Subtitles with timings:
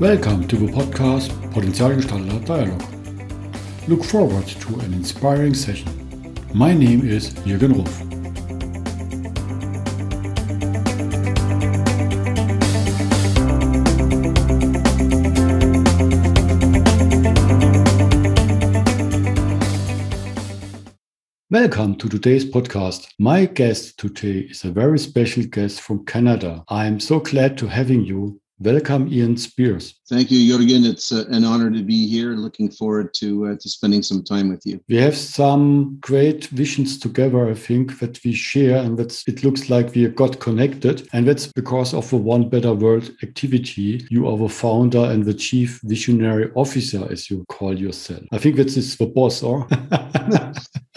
[0.00, 2.82] Welcome to the podcast Potenzialgestalter Dialog.
[3.86, 5.92] Look forward to an inspiring session.
[6.54, 8.00] My name is Jürgen Ruf.
[21.50, 23.06] Welcome to today's podcast.
[23.18, 26.64] My guest today is a very special guest from Canada.
[26.68, 29.94] I am so glad to having you Welcome, Ian Spears.
[30.06, 30.84] Thank you, Jürgen.
[30.84, 32.32] It's uh, an honor to be here.
[32.32, 34.78] Looking forward to uh, to spending some time with you.
[34.86, 39.70] We have some great visions together, I think, that we share, and that's it looks
[39.70, 41.08] like we got connected.
[41.14, 44.06] And that's because of the One Better World activity.
[44.10, 48.24] You are the founder and the chief visionary officer, as you call yourself.
[48.30, 49.66] I think that is the boss, or?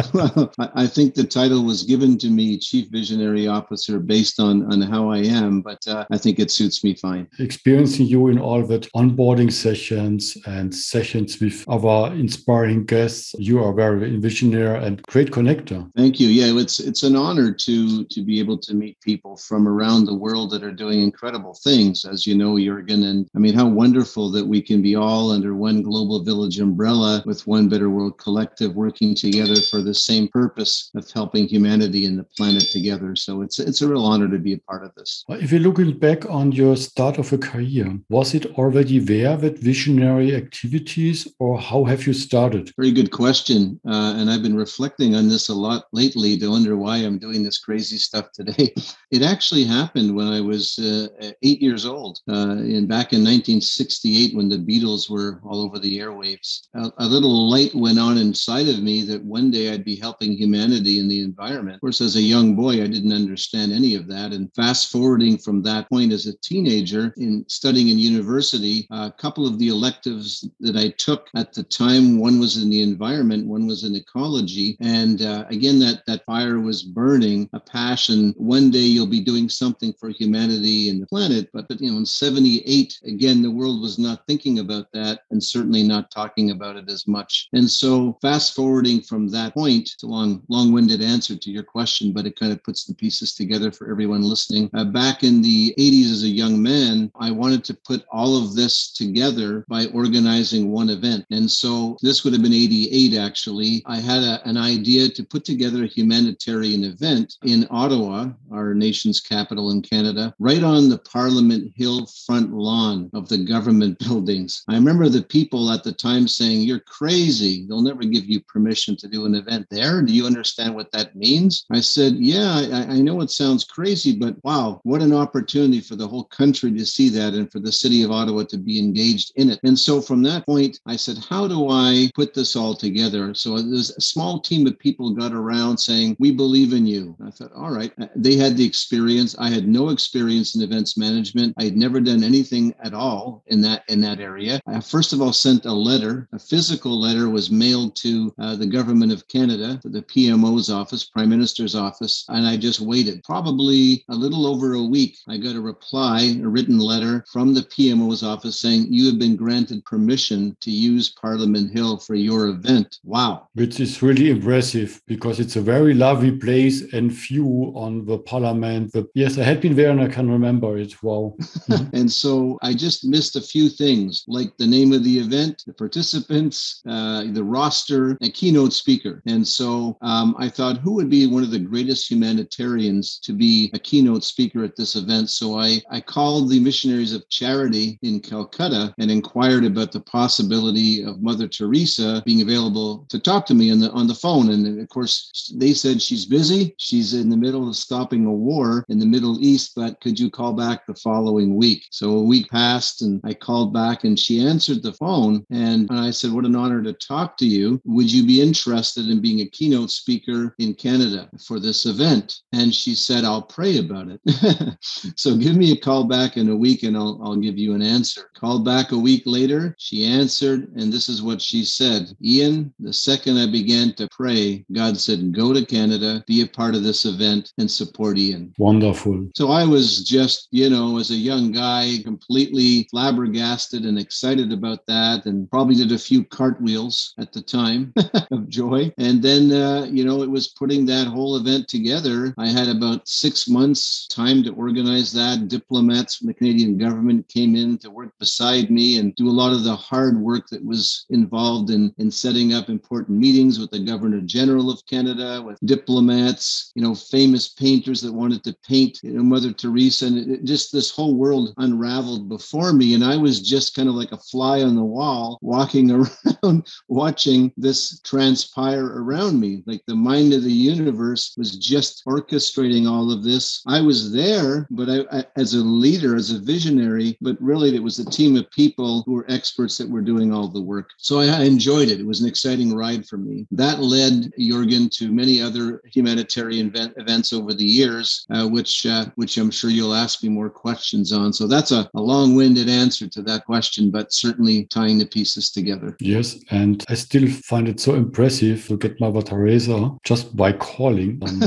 [0.13, 4.81] well, I think the title was given to me, chief visionary officer, based on on
[4.81, 8.65] how I am, but uh, I think it suits me fine experiencing you in all
[8.65, 13.35] that onboarding sessions and sessions with our inspiring guests.
[13.37, 15.81] You are very visionary and great connector.
[15.95, 16.27] Thank you.
[16.29, 20.15] Yeah, it's it's an honor to to be able to meet people from around the
[20.25, 22.05] world that are doing incredible things.
[22.05, 25.53] As you know, Jurgen, and I mean, how wonderful that we can be all under
[25.53, 30.89] one global village umbrella with one Better World Collective working together for the same purpose
[30.95, 33.15] of helping humanity and the planet together.
[33.15, 35.23] So it's it's a real honor to be a part of this.
[35.29, 37.99] If you're looking back on your start of a career?
[38.09, 42.71] Was it already there with visionary activities, or how have you started?
[42.77, 43.79] Very good question.
[43.87, 47.43] Uh, and I've been reflecting on this a lot lately to wonder why I'm doing
[47.43, 48.73] this crazy stuff today.
[49.11, 51.07] It actually happened when I was uh,
[51.43, 55.99] eight years old, uh, in back in 1968 when the Beatles were all over the
[55.99, 56.67] airwaves.
[56.73, 60.31] A, a little light went on inside of me that one day I'd be helping
[60.33, 61.75] humanity and the environment.
[61.75, 64.31] Of course, as a young boy, I didn't understand any of that.
[64.31, 69.47] And fast forwarding from that point as a teenager, in studying in university, a couple
[69.47, 73.67] of the electives that I took at the time, one was in the environment, one
[73.67, 74.77] was in ecology.
[74.81, 78.33] And uh, again, that, that fire was burning, a passion.
[78.37, 81.49] One day you'll be doing something for humanity and the planet.
[81.53, 85.43] But, but you know, in 78, again, the world was not thinking about that and
[85.43, 87.49] certainly not talking about it as much.
[87.53, 92.11] And so fast forwarding from that point, it's a long, long-winded answer to your question,
[92.11, 94.69] but it kind of puts the pieces together for everyone listening.
[94.73, 98.53] Uh, back in the 80s as a young man, I wanted to put all of
[98.53, 101.25] this together by organizing one event.
[101.31, 103.81] And so this would have been 88 actually.
[103.85, 109.21] I had a, an idea to put together a humanitarian event in Ottawa, our nation's
[109.21, 114.65] capital in Canada, right on the Parliament Hill front lawn of the government buildings.
[114.67, 117.65] I remember the people at the time saying, You're crazy.
[117.65, 120.01] They'll never give you permission to do an event there.
[120.01, 121.65] Do you understand what that means?
[121.71, 125.95] I said, Yeah, I, I know it sounds crazy, but wow, what an opportunity for
[125.95, 129.31] the whole country to see that and for the city of Ottawa to be engaged
[129.35, 129.59] in it.
[129.63, 133.33] And so from that point, I said, how do I put this all together?
[133.33, 137.15] So a small team of people got around saying, we believe in you.
[137.25, 137.91] I thought, all right.
[137.99, 139.35] Uh, they had the experience.
[139.39, 141.53] I had no experience in events management.
[141.57, 144.59] I had never done anything at all in that in that area.
[144.67, 146.27] I first of all sent a letter.
[146.33, 151.29] A physical letter was mailed to uh, the government of Canada, the PMO's office, Prime
[151.29, 153.23] Minister's office, and I just waited.
[153.23, 156.92] Probably a little over a week, I got a reply, a written letter
[157.31, 162.15] from the PMO's office saying you have been granted permission to use Parliament Hill for
[162.15, 162.99] your event.
[163.03, 163.47] Wow.
[163.53, 168.91] Which is really impressive because it's a very lovely place and view on the Parliament.
[168.93, 171.01] The, yes, I had been there and I can remember it.
[171.01, 171.35] Wow.
[171.93, 175.73] and so I just missed a few things like the name of the event, the
[175.73, 179.21] participants, uh, the roster, a keynote speaker.
[179.25, 183.71] And so um, I thought, who would be one of the greatest humanitarians to be
[183.73, 185.29] a keynote speaker at this event?
[185.29, 191.01] So I, I called the missionaries of charity in Calcutta and inquired about the possibility
[191.01, 194.49] of Mother Teresa being available to talk to me on the on the phone.
[194.49, 196.75] And of course, they said she's busy.
[196.77, 200.29] She's in the middle of stopping a war in the Middle East, but could you
[200.29, 201.85] call back the following week?
[201.89, 205.45] So a week passed and I called back and she answered the phone.
[205.49, 207.81] And I said, What an honor to talk to you.
[207.85, 212.41] Would you be interested in being a keynote speaker in Canada for this event?
[212.51, 214.77] And she said, I'll pray about it.
[215.15, 217.83] so give me a call back in a week and I'll, I'll give you an
[217.83, 218.31] answer.
[218.35, 222.93] Called back a week later, she answered, and this is what she said Ian, the
[222.93, 227.05] second I began to pray, God said, Go to Canada, be a part of this
[227.05, 228.53] event, and support Ian.
[228.57, 229.29] Wonderful.
[229.35, 234.85] So I was just, you know, as a young guy, completely flabbergasted and excited about
[234.87, 237.93] that, and probably did a few cartwheels at the time
[238.31, 238.91] of joy.
[238.97, 242.33] And then, uh, you know, it was putting that whole event together.
[242.37, 245.47] I had about six months time to organize that.
[245.47, 249.31] Diplomats from the Canadian Canadian government came in to work beside me and do a
[249.31, 253.69] lot of the hard work that was involved in, in setting up important meetings with
[253.71, 258.99] the Governor General of Canada, with diplomats, you know, famous painters that wanted to paint
[259.03, 260.05] you know, Mother Teresa.
[260.05, 262.93] And it, just this whole world unraveled before me.
[262.93, 265.91] And I was just kind of like a fly on the wall, walking
[266.43, 269.63] around, watching this transpire around me.
[269.65, 273.61] Like the mind of the universe was just orchestrating all of this.
[273.67, 277.83] I was there, but I, I, as a leader, as a visionary, but really it
[277.87, 280.89] was a team of people who were experts that were doing all the work.
[280.97, 281.99] So I, enjoyed it.
[281.99, 283.45] It was an exciting ride for me.
[283.63, 289.05] That led Jurgen to many other humanitarian event, events over the years, uh, which uh,
[289.15, 291.33] which I'm sure you'll ask me more questions on.
[291.33, 295.89] So that's a, a long-winded answer to that question, but certainly tying the pieces together.
[295.99, 296.27] Yes,
[296.59, 301.39] and I still find it so impressive to get Mother Teresa just by calling, um,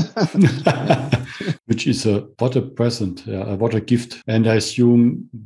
[1.69, 4.96] which is a what a present, yeah, what a gift, and I assume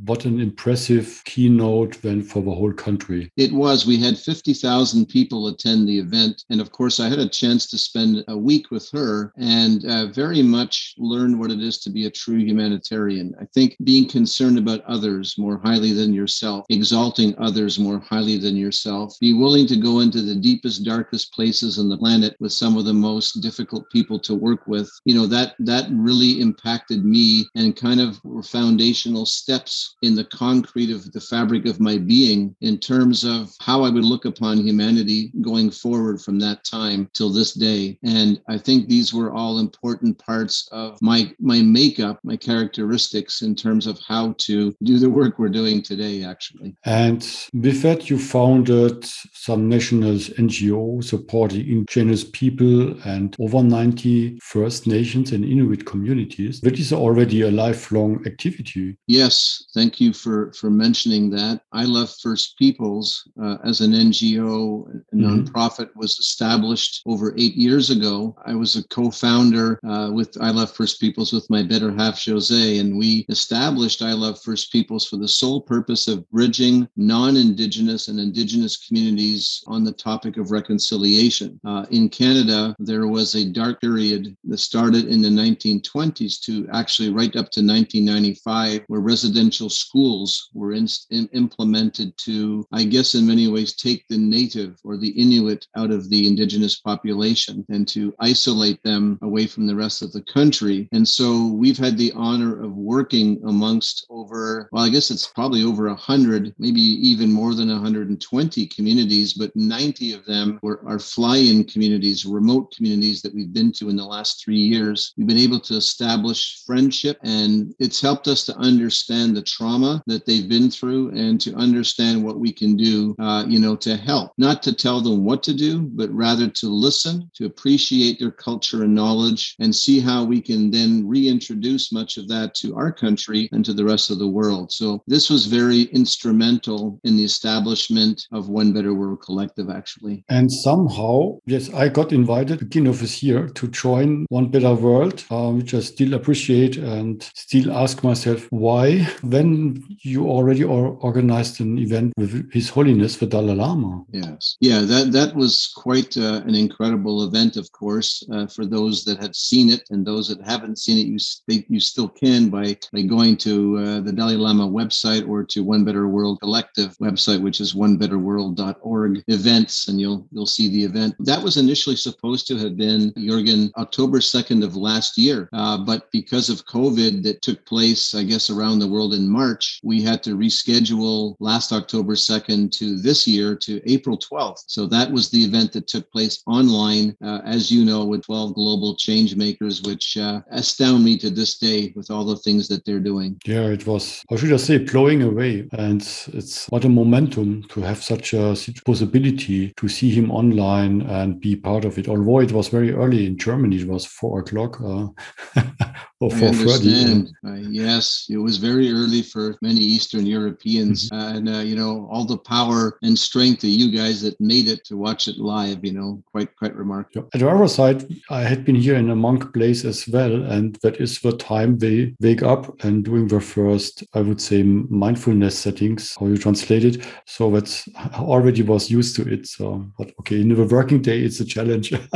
[0.05, 3.31] what an impressive keynote then for the whole country.
[3.37, 3.85] It was.
[3.85, 7.67] We had fifty thousand people attend the event, and of course, I had a chance
[7.67, 11.89] to spend a week with her and uh, very much learn what it is to
[11.89, 13.33] be a true humanitarian.
[13.39, 18.55] I think being concerned about others more highly than yourself, exalting others more highly than
[18.55, 22.77] yourself, be willing to go into the deepest, darkest places on the planet with some
[22.77, 24.89] of the most difficult people to work with.
[25.05, 30.25] You know, that that really impacted me and kind of were foundational steps in the
[30.25, 34.65] concrete of the fabric of my being in terms of how I would look upon
[34.65, 37.97] humanity going forward from that time till this day.
[38.03, 43.55] And I think these were all important parts of my my makeup, my characteristics in
[43.55, 46.75] terms of how to do the work we're doing today, actually.
[46.85, 47.21] And
[47.53, 55.31] with that, you founded some national NGO supporting indigenous people and over 90 First Nations
[55.31, 56.61] and Inuit communities.
[56.61, 58.97] That is already a lifelong activity.
[59.21, 61.61] Yes, thank you for for mentioning that.
[61.71, 65.21] I Love First Peoples uh, as an NGO, a mm-hmm.
[65.21, 68.35] nonprofit, was established over eight years ago.
[68.47, 72.79] I was a co-founder uh, with I Love First Peoples with my better half Jose,
[72.79, 78.19] and we established I Love First Peoples for the sole purpose of bridging non-Indigenous and
[78.19, 81.59] Indigenous communities on the topic of reconciliation.
[81.63, 87.09] Uh, in Canada, there was a dark period that started in the 1920s to actually
[87.13, 93.27] right up to 1995, where residential schools were in, in, implemented to, I guess, in
[93.27, 98.13] many ways, take the native or the Inuit out of the indigenous population and to
[98.21, 100.87] isolate them away from the rest of the country.
[100.93, 105.63] And so we've had the honor of working amongst over, well, I guess it's probably
[105.63, 111.37] over 100, maybe even more than 120 communities, but 90 of them were, are fly
[111.37, 115.11] in communities, remote communities that we've been to in the last three years.
[115.17, 120.25] We've been able to establish friendship, and it's helped us to understand the trauma that
[120.25, 124.31] they've been through and to understand what we can do, uh, you know, to help.
[124.37, 128.83] Not to tell them what to do, but rather to listen, to appreciate their culture
[128.83, 133.49] and knowledge, and see how we can then reintroduce much of that to our country
[133.51, 134.71] and to the rest of the world.
[134.71, 140.23] So this was very instrumental in the establishment of One Better World Collective, actually.
[140.29, 145.23] And somehow, yes, I got invited beginning of this year to join One Better World,
[145.29, 148.87] uh, which I still appreciate and still ask myself why,
[149.21, 154.03] when you already organized an event with His Holiness the Dalai Lama.
[154.11, 157.57] Yes, yeah, that that was quite uh, an incredible event.
[157.57, 161.07] Of course, uh, for those that have seen it and those that haven't seen it,
[161.07, 165.43] you they, you still can by by going to uh, the Dalai Lama website or
[165.45, 170.83] to One Better World Collective website, which is onebetterworld.org events, and you'll you'll see the
[170.83, 171.15] event.
[171.19, 176.11] That was initially supposed to have been Jurgen October second of last year, uh, but
[176.11, 180.21] because of COVID that took place, I guess around the world in March, we had
[180.23, 184.63] to reschedule last October 2nd to this year to April 12th.
[184.67, 188.55] So that was the event that took place online, uh, as you know, with 12
[188.55, 192.83] global change makers, which uh, astound me to this day with all the things that
[192.85, 193.39] they're doing.
[193.45, 195.67] Yeah, it was, how should I say, blowing away.
[195.73, 196.01] And
[196.33, 201.55] it's what a momentum to have such a possibility to see him online and be
[201.55, 202.07] part of it.
[202.07, 205.07] Although it was very early in Germany, it was four o'clock uh,
[206.21, 207.27] or four thirty.
[207.45, 211.37] Uh, yes, it was very early for many Eastern Europeans, mm-hmm.
[211.37, 214.85] and uh, you know all the power and strength of you guys that made it
[214.85, 215.83] to watch it live.
[215.83, 217.27] You know, quite quite remarkable.
[217.33, 221.01] At our side, I had been here in a monk place as well, and that
[221.01, 226.15] is the time they wake up and doing their first, I would say, mindfulness settings.
[226.19, 227.03] How you translate it?
[227.25, 229.47] So that's already was used to it.
[229.47, 231.91] So, but okay, in the working day, it's a challenge.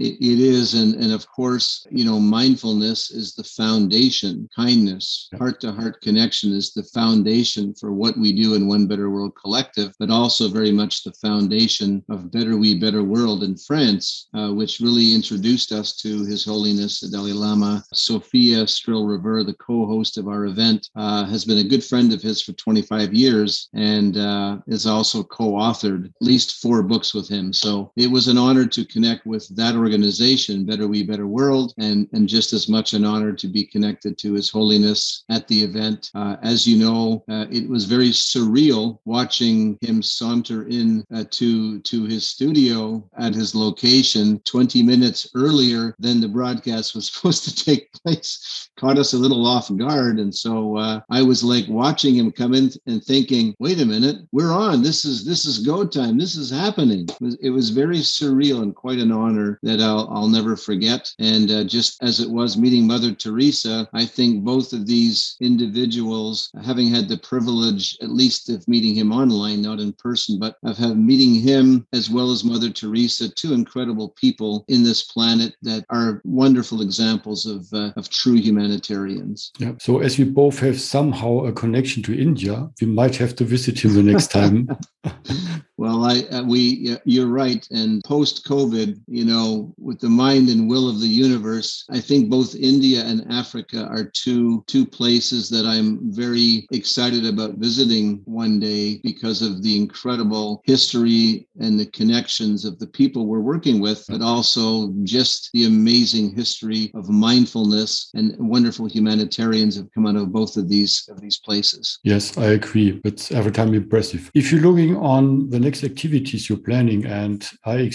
[0.00, 0.74] it, it is.
[0.74, 6.52] And, and of course, you know, mindfulness is the foundation, kindness, heart to heart connection
[6.52, 10.72] is the foundation for what we do in One Better World Collective, but also very
[10.72, 15.96] much the foundation of Better We, Better World in France, uh, which really introduced us
[15.98, 17.84] to His Holiness the Dalai Lama.
[17.94, 22.22] Sofia Stril-Rever, the co host of our event, uh, has been a good friend of
[22.22, 27.28] his for 25 years and uh, is also co authored at least four books with
[27.28, 27.52] him.
[27.52, 32.08] So it was an honor to connect with that organization, Better We, Better World, and,
[32.12, 36.10] and just as much an honor to be connected to His Holiness at the event.
[36.14, 41.80] Uh, as you know, uh, it was very surreal watching him saunter in uh, to,
[41.80, 47.64] to his studio at his location 20 minutes earlier than the broadcast was supposed to
[47.64, 48.70] take place.
[48.76, 50.18] Caught us a little off guard.
[50.18, 54.16] And so uh, I was like watching him come in and thinking, wait a minute,
[54.32, 54.82] we're on.
[54.82, 56.18] This is this is go time.
[56.18, 57.06] This is happening.
[57.08, 61.12] It was, it was very surreal and quite an honor that I'll, I'll never forget.
[61.18, 66.50] And uh, just as it was meeting Mother Teresa, I think both of these individuals,
[66.64, 70.78] having had the privilege, at least of meeting him online, not in person, but of
[70.78, 75.84] have meeting him as well as Mother Teresa, two incredible people in this planet that
[75.90, 79.52] are wonderful examples of, uh, of true humanitarians.
[79.58, 79.72] Yeah.
[79.78, 83.84] So as we both have somehow a connection to India, we might have to visit
[83.84, 84.68] him the next time.
[85.80, 87.66] Well, I uh, we you're right.
[87.70, 92.28] And post COVID, you know, with the mind and will of the universe, I think
[92.28, 98.60] both India and Africa are two two places that I'm very excited about visiting one
[98.60, 104.04] day because of the incredible history and the connections of the people we're working with,
[104.06, 110.30] but also just the amazing history of mindfulness and wonderful humanitarians have come out of
[110.30, 111.98] both of these of these places.
[112.04, 113.00] Yes, I agree.
[113.02, 114.30] It's every time impressive.
[114.34, 117.90] If you're looking on the next activities you're planning and i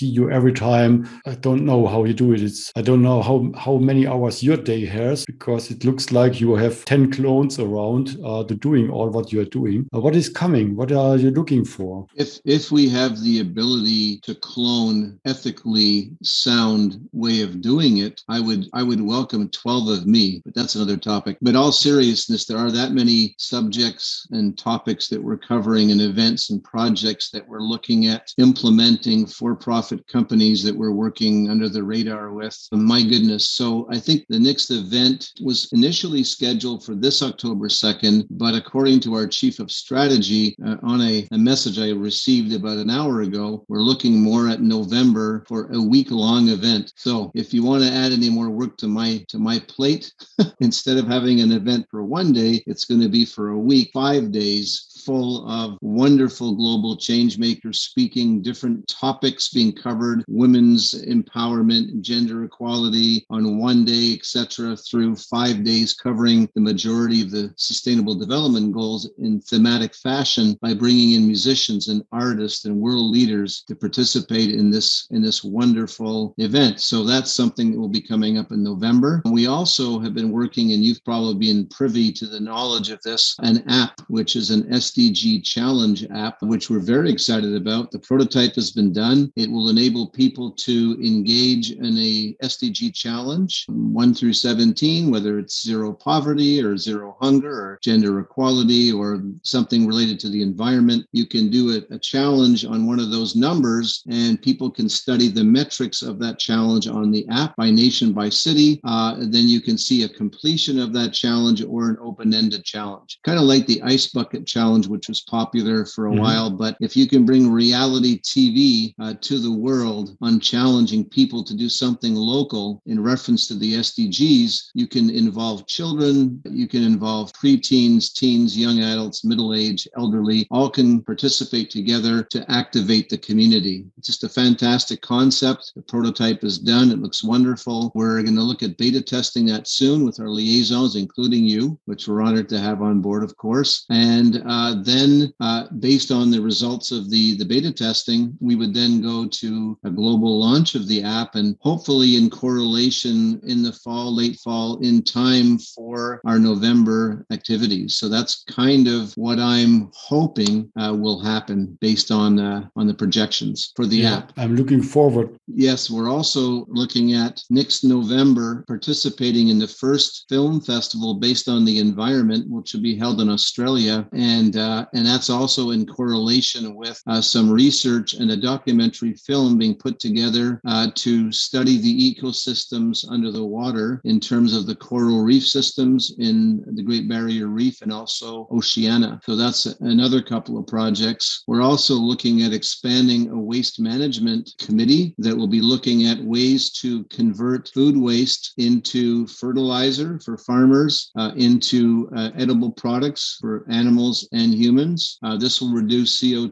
[0.00, 1.08] see you every time.
[1.26, 2.42] I don't know how you do it.
[2.42, 6.40] It's i don't know how how many hours your day has because it looks like
[6.40, 9.86] you have 10 clones around uh, doing all what you are doing.
[9.94, 10.76] Uh, what is coming?
[10.76, 12.06] What are you looking for?
[12.14, 18.40] If if we have the ability to clone ethically sound way of doing it i
[18.40, 21.36] would i would welcome 12 of me but that's another topic.
[21.42, 26.50] But all seriousness there are that many subjects and topics that we're covering and events
[26.50, 31.68] and projects projects that we're looking at implementing for profit companies that we're working under
[31.68, 32.56] the radar with.
[32.72, 33.50] My goodness.
[33.50, 39.00] So I think the next event was initially scheduled for this October 2nd, but according
[39.00, 43.22] to our chief of strategy, uh, on a, a message I received about an hour
[43.22, 46.92] ago, we're looking more at November for a week long event.
[46.96, 50.12] So if you want to add any more work to my to my plate,
[50.60, 53.90] instead of having an event for one day, it's going to be for a week,
[53.92, 62.00] five days full of wonderful global change makers speaking, different topics being covered, women's empowerment,
[62.02, 68.14] gender equality on one day, etc., through five days covering the majority of the sustainable
[68.14, 73.74] development goals in thematic fashion by bringing in musicians and artists and world leaders to
[73.74, 76.80] participate in this in this wonderful event.
[76.80, 79.20] So that's something that will be coming up in November.
[79.24, 83.34] We also have been working, and you've probably been privy to the knowledge of this,
[83.40, 87.90] an app which is an SDG challenge app, which we're very excited about.
[87.90, 89.32] The prototype has been done.
[89.36, 95.62] It will enable people to engage in a SDG challenge, 1 through 17, whether it's
[95.62, 101.06] zero poverty or zero hunger or gender equality or something related to the environment.
[101.12, 105.28] You can do a, a challenge on one of those numbers, and people can study
[105.28, 108.80] the metrics of that challenge on the app by nation, by city.
[108.84, 113.18] Uh, then you can see a completion of that challenge or an open ended challenge,
[113.24, 116.20] kind of like the ice bucket challenge Challenge, which was popular for a mm-hmm.
[116.20, 116.50] while.
[116.50, 121.54] But if you can bring reality TV uh, to the world on challenging people to
[121.54, 127.32] do something local in reference to the SDGs, you can involve children, you can involve
[127.34, 133.84] preteens, teens, young adults, middle age, elderly, all can participate together to activate the community.
[133.98, 135.72] It's just a fantastic concept.
[135.76, 137.92] The prototype is done, it looks wonderful.
[137.94, 142.08] We're going to look at beta testing that soon with our liaisons, including you, which
[142.08, 143.84] we're honored to have on board, of course.
[143.90, 148.74] And uh, then, uh, based on the results of the, the beta testing, we would
[148.74, 153.72] then go to a global launch of the app and hopefully in correlation in the
[153.72, 157.96] fall, late fall, in time for our November activities.
[157.96, 162.94] So that's kind of what I'm hoping uh, will happen based on uh, on the
[162.94, 164.32] projections for the yeah, app.
[164.36, 165.38] I'm looking forward.
[165.46, 171.64] Yes, we're also looking at next November participating in the first film festival based on
[171.64, 174.08] the environment, which will be held in Australia.
[174.12, 179.58] And uh, and that's also in correlation with uh, some research and a documentary film
[179.58, 184.74] being put together uh, to study the ecosystems under the water in terms of the
[184.74, 189.20] coral reef systems in the Great Barrier Reef and also Oceania.
[189.24, 191.42] So that's another couple of projects.
[191.46, 196.70] We're also looking at expanding a waste management committee that will be looking at ways
[196.80, 204.28] to convert food waste into fertilizer for farmers, uh, into uh, edible products for animals
[204.32, 205.18] and humans.
[205.22, 206.49] Uh, this will reduce CO2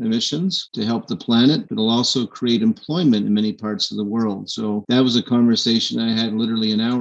[0.00, 1.68] emissions to help the planet.
[1.68, 4.50] But it'll also create employment in many parts of the world.
[4.50, 6.99] So that was a conversation I had literally an hour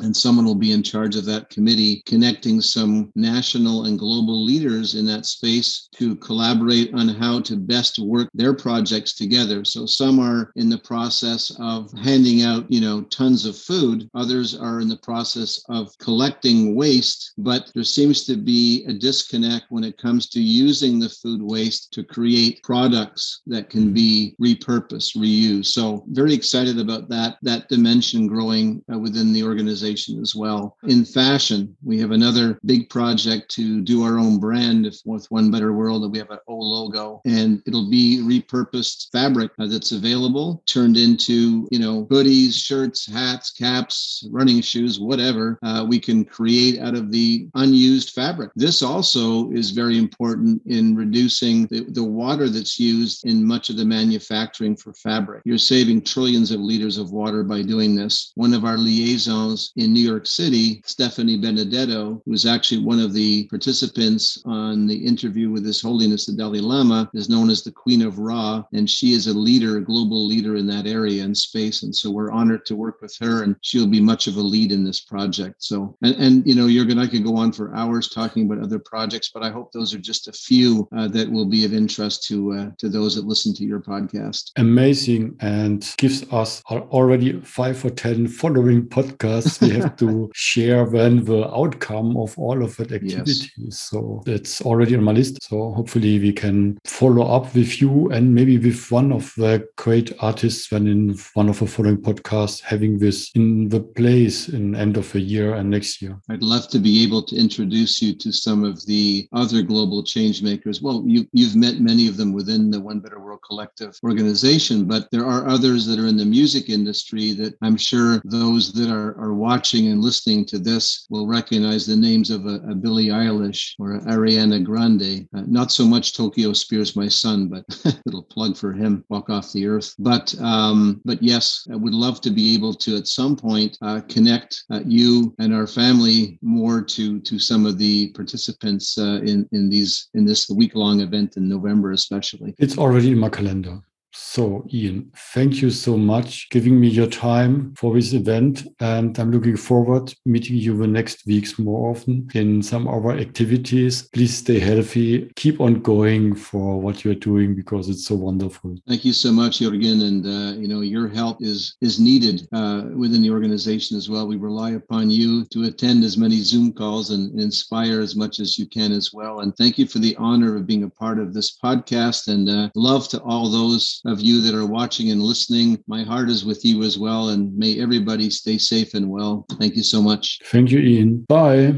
[0.00, 4.94] and someone will be in charge of that committee, connecting some national and global leaders
[4.94, 9.64] in that space to collaborate on how to best work their projects together.
[9.64, 14.08] So some are in the process of handing out, you know, tons of food.
[14.14, 19.66] Others are in the process of collecting waste, but there seems to be a disconnect
[19.68, 25.16] when it comes to using the food waste to create products that can be repurposed,
[25.16, 25.66] reused.
[25.66, 30.76] So very excited about that that dimension growing uh, within the organization as well.
[30.84, 35.72] In fashion, we have another big project to do our own brand with One Better
[35.72, 36.10] World.
[36.10, 41.68] We have an O logo, and it'll be repurposed fabric uh, that's available, turned into
[41.70, 47.10] you know hoodies, shirts, hats, caps, running shoes, whatever uh, we can create out of
[47.10, 48.50] the unused fabric.
[48.56, 53.76] This also is very important in reducing the, the water that's used in much of
[53.76, 55.42] the manufacturing for fabric.
[55.44, 58.32] You're saving trillions of liters of water by doing this.
[58.34, 63.12] One of our liaisons in New York City, Stephanie Benedetto, who is actually one of
[63.12, 67.72] the participants on the interview with His Holiness the Dalai Lama, is known as the
[67.72, 71.36] Queen of Raw, and she is a leader, a global leader in that area and
[71.36, 71.82] space.
[71.82, 74.72] And so we're honored to work with her, and she'll be much of a lead
[74.72, 75.62] in this project.
[75.62, 78.78] So, and, and you know, Jürgen, I could go on for hours talking about other
[78.78, 82.24] projects, but I hope those are just a few uh, that will be of interest
[82.28, 84.52] to uh, to those that listen to your podcast.
[84.56, 91.24] Amazing, and gives us already five or ten following podcasts we have to share when
[91.24, 93.50] the outcome of all of that activities.
[93.56, 93.78] Yes.
[93.78, 95.42] So it's already on my list.
[95.42, 100.12] So hopefully we can follow up with you and maybe with one of the great
[100.20, 104.96] artists when in one of the following podcasts having this in the place in end
[104.96, 106.18] of the year and next year.
[106.30, 110.42] I'd love to be able to introduce you to some of the other global change
[110.42, 110.82] makers.
[110.82, 115.10] Well, you, you've met many of them within the One Better World Collective organization, but
[115.10, 119.18] there are others that are in the music industry that I'm sure those that are,
[119.18, 123.72] are watching and listening to this will recognize the names of a, a Billie Eilish
[123.78, 125.28] or Ariana Grande.
[125.36, 127.64] Uh, not so much Tokyo Spears, my son, but
[128.06, 129.94] little plug for him, walk off the earth.
[129.98, 134.00] But um, but yes, I would love to be able to at some point uh,
[134.08, 139.48] connect uh, you and our family more to to some of the participants uh, in
[139.52, 142.54] in these in this week long event in November, especially.
[142.58, 143.82] It's already in calendar.
[144.16, 148.64] So, Ian, thank you so much giving me your time for this event.
[148.78, 153.18] And I'm looking forward meeting you the next weeks more often in some of our
[153.18, 154.08] activities.
[154.10, 155.32] Please stay healthy.
[155.34, 158.76] Keep on going for what you're doing because it's so wonderful.
[158.86, 160.02] Thank you so much, Jürgen.
[160.06, 164.28] And, uh, you know, your help is, is needed uh, within the organization as well.
[164.28, 168.58] We rely upon you to attend as many Zoom calls and inspire as much as
[168.60, 169.40] you can as well.
[169.40, 172.70] And thank you for the honor of being a part of this podcast and uh,
[172.76, 175.82] love to all those of you that are watching and listening.
[175.86, 179.46] My heart is with you as well, and may everybody stay safe and well.
[179.58, 180.40] Thank you so much.
[180.44, 181.24] Thank you, Ian.
[181.28, 181.74] Bye.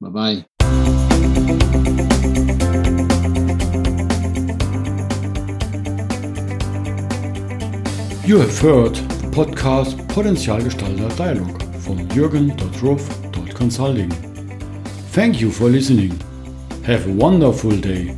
[0.00, 0.44] Bye bye.
[8.26, 14.10] You have heard the podcast Potenzialgestalter Dialog from Jürgen.Ruff.Consulting.
[15.12, 16.20] Thank you for listening.
[16.84, 18.16] Have a wonderful day.